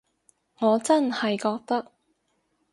[0.57, 1.91] 我真係覺得